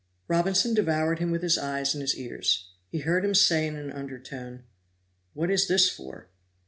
Robinson 0.27 0.73
devoured 0.73 1.19
him 1.19 1.29
with 1.29 1.43
his 1.43 1.59
eyes 1.59 1.93
and 1.93 2.01
his 2.01 2.15
ears. 2.17 2.69
He 2.89 3.01
heard 3.01 3.23
him 3.23 3.35
say 3.35 3.67
in 3.67 3.75
an 3.75 3.91
undertone: 3.91 4.63
"What 5.35 5.51
is 5.51 5.67
this 5.67 5.91
for?" 5.91 6.27